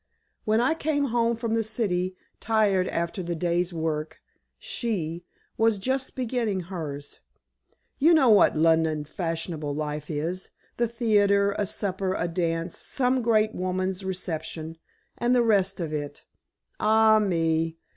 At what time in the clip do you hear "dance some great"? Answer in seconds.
12.27-13.53